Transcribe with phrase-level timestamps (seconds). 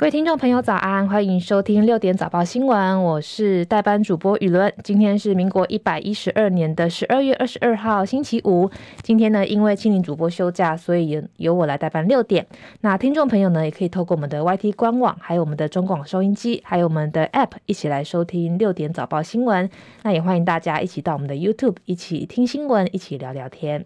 [0.00, 1.06] 各位听众朋友，早安！
[1.06, 4.72] 欢迎收听六点早报新闻，我是代班主播雨伦。
[4.82, 8.70] 今天是民国一百一十二年的十二月二十二号，星期五。
[9.02, 12.46] 今天呢，因为庆铃主播休假，所以由我来代班六点。
[12.80, 19.68] 那听众朋友呢，也可以透过我们的 YT 官网，还有我们的中广收音机，还有我们的 App 一起来收听六点早报新闻。
[20.02, 23.84] 那也欢迎大家一起到我们的 YouTube 一起听新闻，一起聊聊天。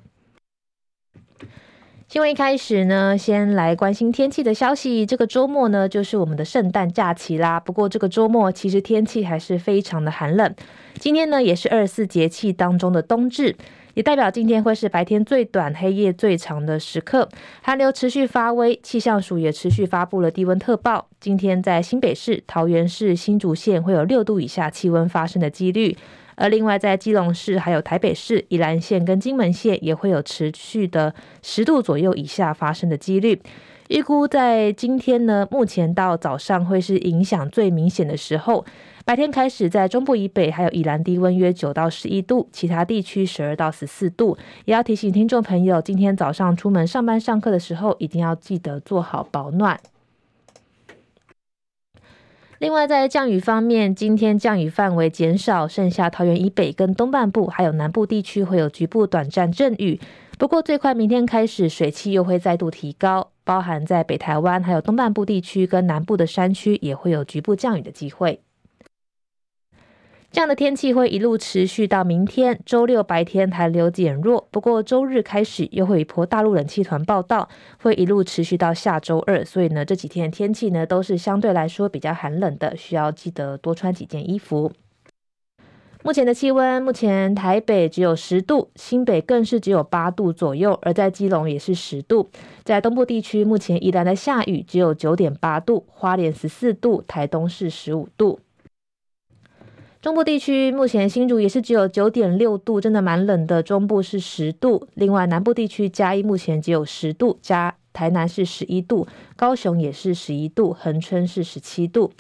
[2.06, 5.06] 新闻一开始呢，先来关心天气的消息。
[5.06, 7.58] 这个周末呢，就是我们的圣诞假期啦。
[7.58, 10.54] 不过这个周末其实天气还是非常的寒冷。
[10.98, 13.56] 今天呢，也是二十四节气当中的冬至，
[13.94, 17.28] 也代表今天会是白天最短、黑夜最长的时刻。
[17.62, 21.08] 寒流持续发威，气象署也持续发布了低温特报。
[21.18, 25.96] 今天在新北市、桃园市、新竹县会有六度以下气温发生的几率。
[26.36, 33.40] 而另外，在基隆市、还有台北市、宜兰县跟金门县也会有持续的十度左右以下发生的几率。
[33.88, 38.64] 预估在今天呢，目前到早上会是影响最明显的时候。
[39.04, 44.34] 白天开始，在中部以北还有宜兰低温约九到十一度，其他地区十二到十四度。
[44.64, 49.78] 也要提醒听众朋友，今天早上出门上班上课的时候，一定要记得做好保暖。
[52.64, 60.00] 另外，在降雨方面，今天降雨范围减少，剩下桃园以北跟东半部还有南部地区会有局部短暂阵雨。
[60.38, 68.40] 不过，最快明天开始，水汽又会再度提高，包含在北台湾还有东半部地区跟南部的山区也会有局部降雨的机会。
[70.34, 77.48] 这样的天气会一路持续到明天周六白天寒流减弱，不过周日开始又会一波大陆冷气团报到，
[77.80, 79.44] 会一路持续到下周二。
[79.44, 84.72] 所以呢，这几天的天气呢都是相对来说比较寒冷的，需要记得多穿几件衣服。
[86.02, 92.28] 目前的气温，目前台北只有十度，新北更是只有八度左右，而在基隆也是十度。
[92.64, 98.40] 在东部地区，目前宜兰的下雨只有九点八度，花莲十四度，台东是十五度。
[100.04, 103.62] 中部地区目前新竹也是只有九点六度，真的蛮冷的。
[103.62, 112.12] 中部是十度，另外南部地区嘉义目前只有十度，加台南是十一度，高雄也是十一度，恒春是十七度。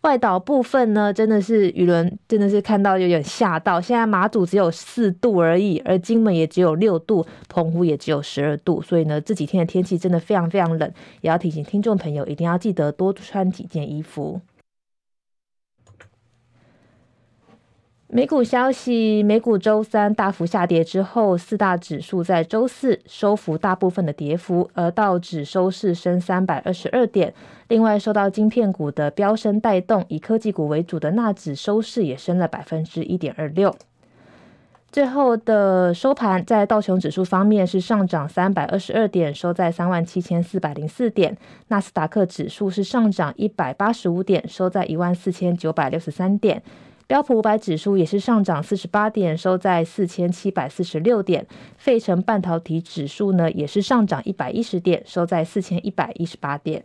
[0.00, 3.78] 外岛部分呢，真的是雨伦真的是看到有点吓到。
[3.78, 8.80] 现在马祖只有四度而已，而金门也只有六度，澎湖也只有十二度。
[8.80, 10.90] 所以呢，这几天的天气真的非常非常冷，
[11.20, 14.40] 也要提醒听众朋友一定要记得多穿几件衣服。
[18.08, 27.34] 美股消息，美股周三大幅下跌之后，四大指数在周四收复大部分的跌幅，而道指收市升三百二十二点。
[27.66, 33.74] 另外，受到晶片股的飙升带动，以科技股为主的纳指收市也升了百分之一点二六。
[34.92, 41.36] 最后的收盘，在道琼指数方面是上涨三百二十二点，收在三万七千四百零四点。
[41.68, 46.62] 纳斯达克指数是上涨一百八十五点，收在一万四千九百六十三点。
[47.08, 51.46] 标普五百指数也是上涨四十八点，收在四千七百四十六点。
[51.76, 56.84] 费城半导体指数呢，也是上涨一百一十点，收在四千一百一十八点。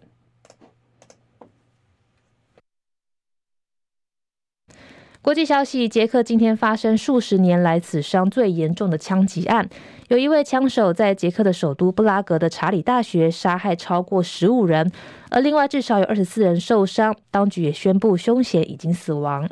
[5.23, 9.67] 国际消息：捷克今天发生数十年来死伤最严重的枪击案，
[10.09, 14.91] 有一位枪手在捷克的首都布拉格的查理大学杀害超过十五人，
[15.31, 17.15] 而另外至少有二十四人受伤。
[17.31, 19.49] 当局也宣布凶嫌已经死亡。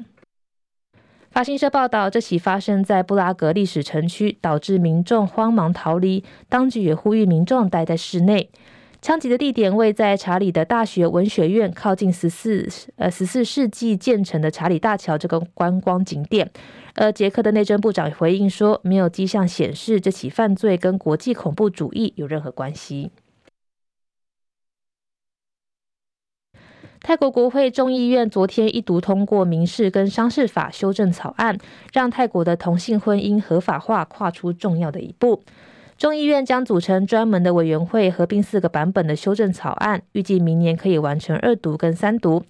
[1.39, 6.21] 法新社报道，这起发生在布拉格历史城区，导致民众慌忙逃离。
[6.49, 8.49] 当局也呼吁民众待在室内。
[9.01, 12.67] 枪击的地点位在查理的大学文学院，靠近十四
[12.97, 16.51] 呃十四世纪建成的查理大桥这个观光景点。
[16.95, 23.11] 而捷克的内政部长回应说，没有迹象显示这起犯罪跟国际恐怖主义有任何关系。
[27.09, 31.57] 泰国国会众议院昨天一读通过民事跟商事法修正草案，
[31.91, 35.41] 让泰国的同性婚姻合法化跨出重要的一步。
[35.97, 42.43] 众议院将组成专门的委员会，合并四个版本的修正草案，预计明年可以完成二读跟三读。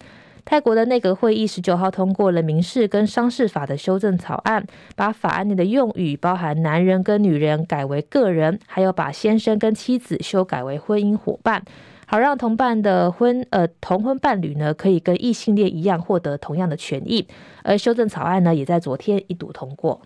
[0.43, 4.65] 泰国的内阁会议十九号通过了民事跟商事法的修正草案，
[4.97, 11.63] 把法案内的用语包含男人跟女人改为个人，还有把先生跟妻子修改为婚姻伙伴。
[12.11, 17.27] 好让同伴的婚呃同婚伴侣呢，可以跟异性恋一样获得同样的权益。
[17.63, 20.01] 而修正草案呢，也在昨天一读通过。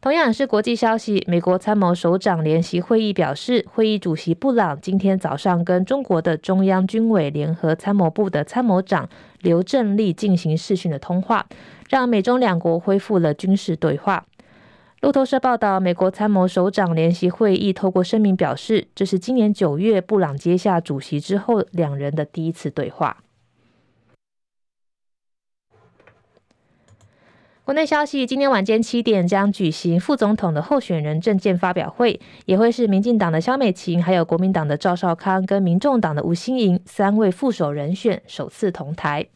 [0.00, 9.08] 同样是国际消息，美国参谋首长联席会议表示，会议主席布朗今天早上跟中国的中央军委联合参谋部的参谋长
[9.42, 11.46] 刘振立进行视讯的通话，
[11.88, 14.26] 让美中两国恢复了军事对话。
[15.00, 23.16] 路透社报道，美国参谋首长联席会议透过声明表示，这是今年九月布朗接下主席之后两人的第一次对话。
[27.64, 39.26] 国内消息，今天晚间七点将举行副总统的候选人政见发表会，也会是民进党的萧美琴，还有国民党的赵少康跟民众党的吴欣盈三位副手人选首次同台。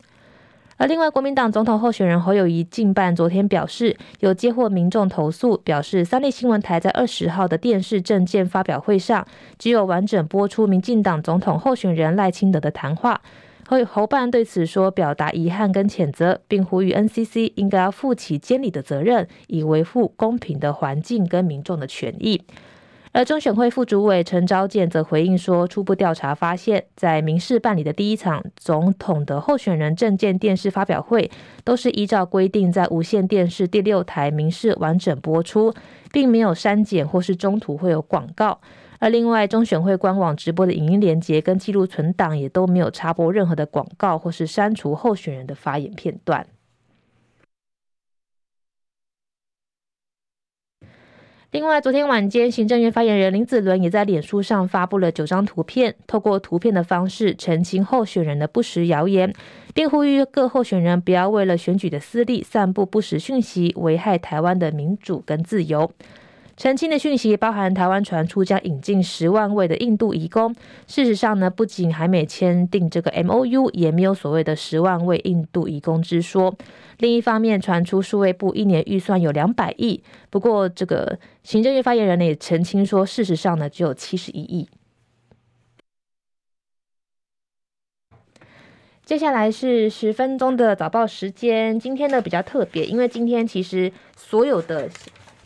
[0.77, 9.25] 而另外，国民党总统候选人侯友宜近办昨天表示，有接获民众投诉，表示三立新闻台在二十号的电视政见发表会上，
[9.57, 13.21] 只有完整播出民进党总统候选人赖清德的谈话。
[13.67, 22.43] 侯侯办对此说，表达遗憾跟谴责，并呼吁 NCC 应该要负起监理的责任，以维护公平的环境跟民众的权益。
[23.15, 31.31] 而中选会副主委陈昭健则回应说，初步调查发现，在民事办理的第一场总统的候选人证件电视发表会，
[31.63, 35.73] 都是依照规定在无线电视第六台民视完整播出，
[36.11, 38.61] 并没有删减或是中途会有广告。
[38.99, 46.45] 而另外，中选会官网直播的影音连接跟记录存档也都没有插播任何的广告或是删除候选人的发言片段。
[51.55, 59.33] 另外，昨天晚间，行政院发言人林子伦也在脸书上发布了九张图片，透过图片的方式澄清候选人的不实谣言，
[59.73, 65.93] 并呼吁各候选人不要为了选举的私利散布不实讯息，危害台湾的民主跟自由。
[66.57, 70.55] 澄清的讯息包含台湾传出将引进十万位的印度移工，
[70.87, 76.55] 事实上呢，不仅还没签订这个 MOU，也没有所谓的十万位印度移工之说。
[76.99, 84.69] 另一方面，传出数位部一年预算有两百亿，不过这个行政院发言人呢也澄清说，事实上呢只有七十一亿。
[89.05, 94.89] 接下来是十分钟的早报时间，今天呢比较特别，因为今天其实所有的。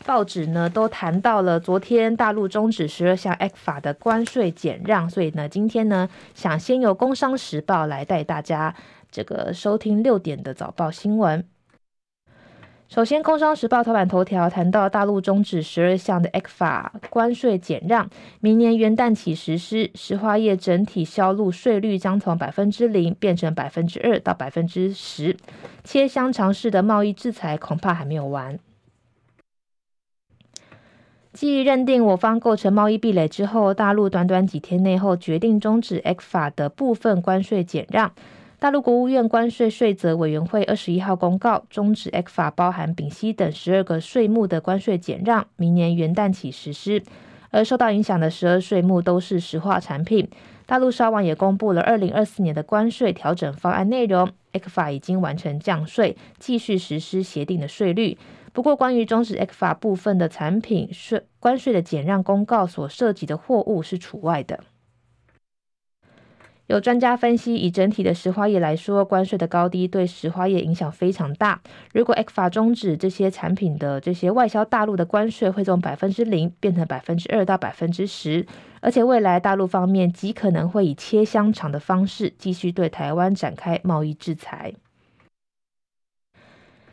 [0.05, 8.73] 报纸呢都谈到了昨天大陆终止十二项 ECFA 的关税减让，所以呢，今天呢想先由《工商时报》来带大家
[9.11, 11.45] 这个收听六点的早报新闻。
[12.87, 18.09] 首先，《工商时报》头版头条谈到大陆终止十二项的 ECFA 关税减让，
[18.39, 25.37] 明年元旦起实施，石化业整体销路税率将从百分之零变成百分之二到百分之十，
[25.83, 28.57] 切香肠式的贸易制裁恐怕还没有完。
[31.31, 38.11] 继认定我方构成贸易壁垒之后，大陆短短几天内后决定终止 ECFA 的部分关税减让。
[38.57, 47.01] 大陆国务院关税税则委员会二十一号公告，终止 ECFA 包含丙烯等十二个税目的关税减让，明年元旦起实施。
[47.51, 50.27] 而受到影响的十二税目都是石化产品。
[50.65, 58.17] 大陆稍晚也公布了二零二四年的关税调整方案内容，ECFA 已经完成降税，继续实施协定的税率。
[58.53, 64.59] 不过，关于终止 ECFA 部分的产品税关税的减让公告所涉及的货物是除外的。
[66.67, 71.59] 有专家分析，以整体的石化业来说，关税的高低对石化业影响非常大。
[71.93, 78.45] 如果 ECFA 终止这些产品的这些外销大陆的关税，会从百分之零变成百分之二到百分之十，
[78.81, 84.71] 而且未来大陆方面极可能会以切香肠的方式继续对台湾展开贸易制裁。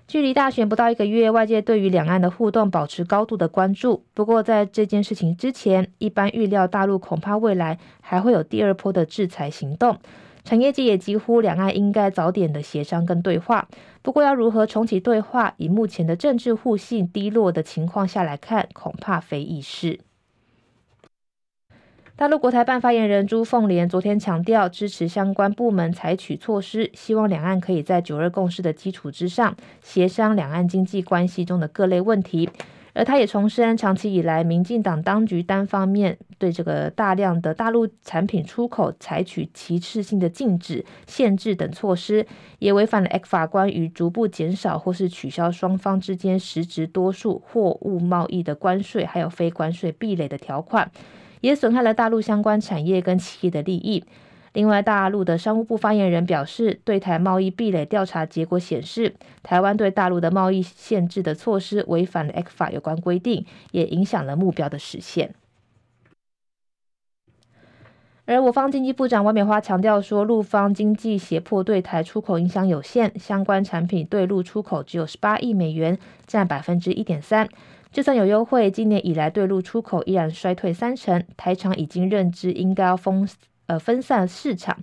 [0.09, 4.05] 距离大选不到一个月，外界对于两岸的互动保持高度的关注。
[4.15, 9.99] 不过，在这件事情之前，一般预料大陆恐怕未来还会有第二波的制裁行动。
[10.45, 13.67] 产业界也疾呼两岸应该早点的协商跟对话。
[14.03, 19.99] 不过，要如何重启对话，以目前的政治互信低落的情况下来看，恐怕非易事。
[22.19, 32.49] 大陆国台办发言人朱凤莲昨天强调，支持相关部门采取措施，希望两岸可以在九二共识的基础之上，协商两岸经济关系中的各类问题。
[32.95, 42.27] 而他也重申，长期以来，民进党当局单方面对这个大量的大陆产品出口采取歧视性的禁止、限制等措施，
[42.59, 50.91] 也违反了 ECFA 关于逐步减少或是取消双方之间实质多数货物贸易的关税，还有非关税壁垒的条款。
[51.41, 54.05] 也损害了大陆相关产业跟企业的利益。
[54.53, 65.35] 另外，大陆的商务部发言人表示，对台贸易壁垒调查结果显示，台湾对大陆的贸易限制的措施违反了 ECFA 有关规定，也影响了目标的实现。
[68.27, 77.49] 而我方经济部长王美花强调说，陆方经济胁迫对台出口影响有限，相关产品对陆出口只有十八亿美元，占百分之一点三。
[77.93, 81.23] 就算有优惠，今年以来对陆出口依然衰退三成。
[81.37, 83.27] 台厂已经认知应该要封
[83.67, 84.77] 呃分散市场。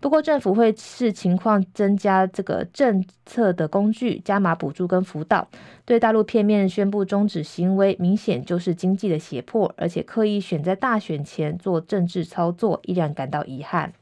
[0.00, 5.46] 不过政府会视情况增加这个政策的工具，加码补助跟辅导。
[5.84, 13.92] 对大陆片面宣布终止行为，明显就是经济的胁迫，而且刻意选在大选前做政治操作，依然感到遗憾。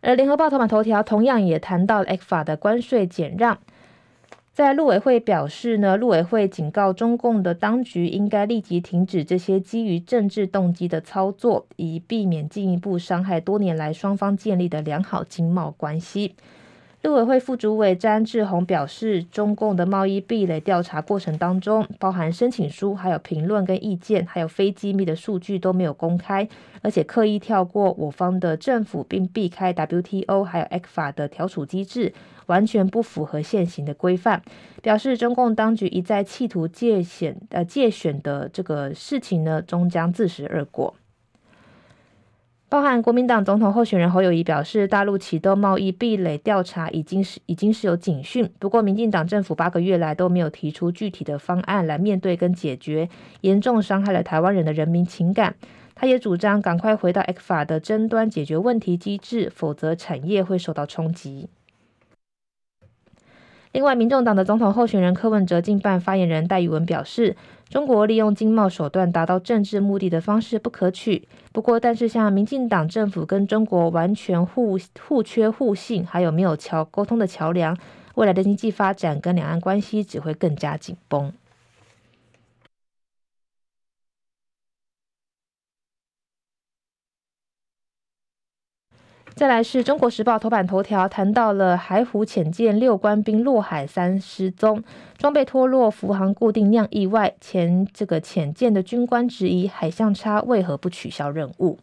[0.00, 3.58] 而联合报头版头条同样也谈到 ECFA 的关税减让。
[4.58, 16.34] 在陆委会表示呢，陆委会警告中共的当局应该立即停止这些基于政治动机的操作，以避免进一步伤害多年来双方建立的良好经贸关系。
[17.08, 26.46] 陆委会副主委詹志宏表示，中共的贸易壁垒调查过程当中，包含申请书、还有评论跟意见，还有非机密的数据都没有公开，
[26.82, 32.12] 而且刻意跳过我方的政府，并避开 WTO 还有 ECFA 的调处机制，
[32.44, 34.42] 完全不符合现行的规范。
[34.82, 40.94] 表示中共当局一再企图借选呃借选的这个事情呢，终将自食恶果。
[42.70, 53.08] 包含国民党总统候选人侯友谊表示，大陆启动贸易壁垒调查已经是已经是有警讯，不过民进党政府八个月来都没有提出具体的方案来面对跟解决，
[53.40, 55.54] 严重伤害了台湾人的人民情感。
[55.94, 61.48] 他也主张赶快回到 X 法的争端解决问题机制，否则产业会受到冲击。
[63.72, 67.36] 另外，民众党的总统候选人柯文哲竞办发言人戴宇文表示，
[67.68, 71.28] 中国利用经贸手段达到政治目的的方式不可取。
[71.52, 77.76] 不过，但是像民进党政府跟中国完全互互缺互信，还有没有桥沟通的桥梁，
[78.14, 81.30] 未来的经济发展跟两岸关系只会更加紧绷。
[89.38, 94.82] 再来是中国时报头版头条，谈到了海虎潜舰六官兵落海三失踪，
[95.16, 97.32] 装备脱落，浮航固定酿意外。
[97.40, 101.78] 前这个潜舰的军官质疑海象差为何不取消任务？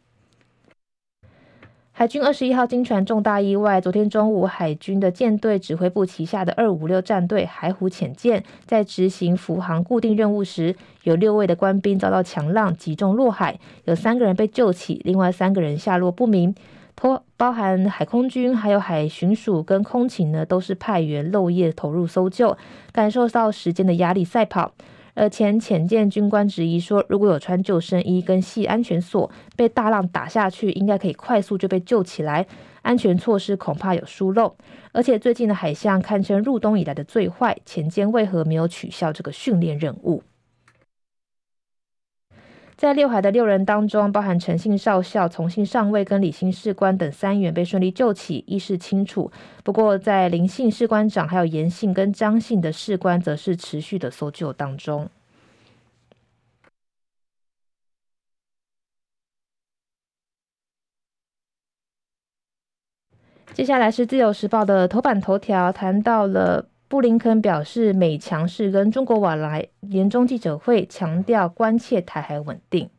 [1.93, 16.53] 海军二十一号经传重大意外，昨天中午海军的舰队指挥部旗下的二五六战队海虎潜舰在执行浮航固定任务时，有六位的官兵遭到强浪击中落海，有三个人被救起，另外三个人下落不明。
[16.95, 22.57] 托包含海空军、还有海巡署跟空勤呢，都是派员漏夜投入搜救，
[22.91, 24.71] 感受到时间的压力赛跑。
[25.13, 32.45] 而前潜舰军官质疑说，如果有穿救生衣跟系安全锁，被大浪打下去，应该可以快速就被救起来。
[32.81, 34.55] 安全措施恐怕有疏漏，
[34.91, 40.21] 而且最近的海象堪称入冬以来的最坏，潜舰为何没有取消这个训练任务？
[42.77, 49.31] 在六海的六人当中，包含陈姓少校、从姓上尉跟李姓士官等三员被顺利救起，意识清楚。
[49.63, 55.09] 不过，在林姓士官长还有严姓跟张姓的士官，则是持续的搜救当中。
[63.53, 66.67] 接下来是自由时报的头版头条，谈到了。
[66.87, 72.89] 布林肯表示，美强势跟中国往来，年终记者会强调关切台海稳定。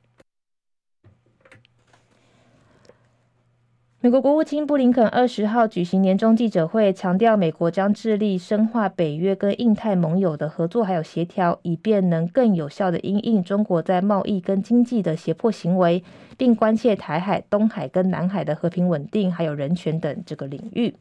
[4.00, 16.04] 美国国务卿布林肯二十号举行年终记者会，强调美国将致力深化北约跟印太盟友的合作还有协调，以便能更有效地因应中国在贸易跟经济的胁迫行为，
[16.36, 20.94] 并关切台海、东海跟南海的和平稳定还有人权等这个领域。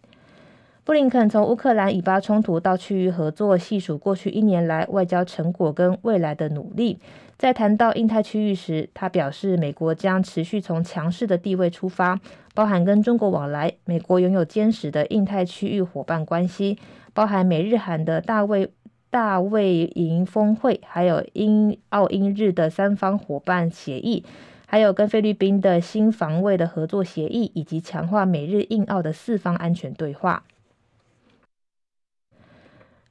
[0.86, 7.00] 布林肯从乌克兰以巴冲突到区域合作，细数过去一年来外交成果跟未来的努力。
[7.40, 12.20] 在谈到印太区域时，他表示，美国将持续从强势的地位出发，
[12.54, 13.74] 包含跟中国往来。
[13.86, 16.78] 美国拥有坚实的印太区域伙伴关系，
[17.16, 18.70] 包含美日韩的大卫
[19.10, 24.24] 大卫营峰会，还有英澳英日的三方伙伴协议，
[24.68, 30.44] 还有跟菲律宾的新防卫的合作协议，以及强化美日印澳的四方安全对话。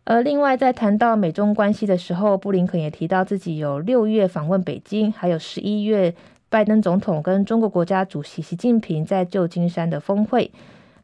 [0.06, 6.14] 而另外，在谈到美中关系的时候，布林肯也提到自己有六月访问北京，还有十一月
[6.50, 10.50] 拜登总统跟中国国家主席习近平在旧金山的峰会。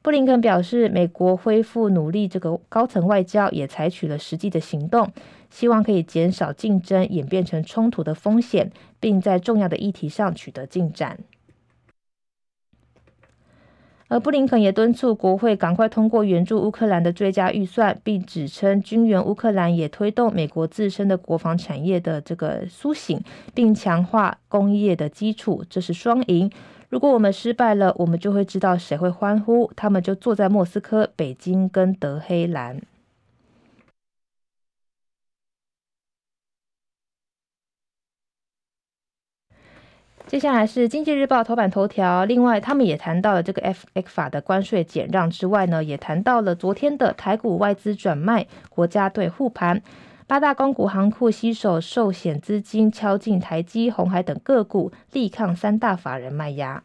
[0.02, 5.10] 布林肯表示，美国恢复努力这个高层外交，也采取了实际的行动，
[5.48, 11.18] 希望可以减少竞争演变成冲突的风险，并在重要的议题上取得进展。
[14.10, 23.22] 而布林肯也敦促国会赶快通过援助乌克兰的追加预算，并指称军援乌克兰也推动美国自身的国防产业的这个苏醒，
[23.54, 26.50] 并强化工业的基础，这是双赢。
[26.88, 32.82] 如果我们失败了，我们就会知道谁会欢呼，他们就坐在莫斯科、北京跟德黑兰。
[40.30, 42.24] 接下来是经济日报头版头条。
[42.24, 49.82] 另外，他们也谈到了这个 F X 法的关税减让之外呢，也谈到了昨天的台股外资转卖，国家队护盘，
[50.28, 56.84] 八大公股行库吸手寿险资金敲进台积、红海等个股，力抗三大法人卖压。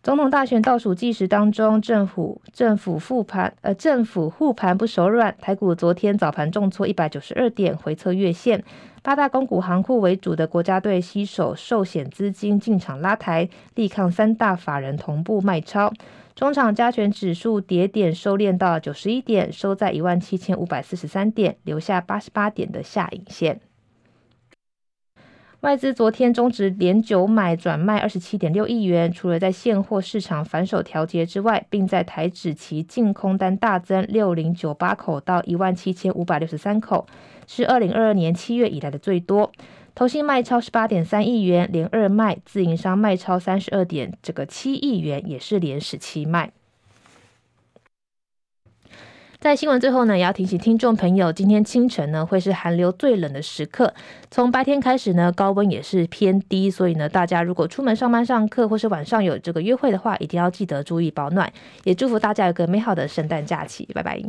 [0.00, 8.62] 总统大选倒数计时当中，政府政府复盘，呃，政府护盘不手软，台股昨天早盘重挫一百九十二点，回测月线。
[9.02, 15.92] 八大公股行库为主的国家队吸手寿险资金进场拉抬，力抗三大法人同步卖超。
[16.34, 23.60] 中场加权指数跌点收敛到九十一点，收在一万七千五百四十三点，留下八十八点的下影线。
[25.62, 37.04] 外资昨天终止连九买转卖二十七点六亿元，除了在现货市场反手调节之外，并在台指期净空单大增六零九八口到一万七千五百六十三口，
[37.48, 39.50] 是二零二二年七月以来的最多。
[39.96, 46.52] 投信卖超十八点三亿元，连二卖；自营商卖超三十二点这个七亿元，也是连十七卖。
[49.40, 53.94] 在新闻最后呢，也要提醒听众朋友，今天清晨呢会是寒流最冷的时刻。
[54.32, 61.50] 从白天开始呢，高温也是偏低，所以呢，大家如果出门上班、上课，或是晚上有这个约会的话，一定要记得注意保暖。
[61.84, 64.20] 也祝福大家有个美好的圣诞假期，拜拜。